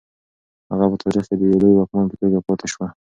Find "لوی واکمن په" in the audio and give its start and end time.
1.61-2.15